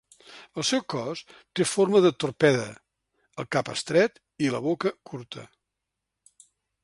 [0.59, 1.19] El seu cos
[1.59, 2.63] té forma de torpede,
[3.43, 5.49] el cap estret i la boca curta.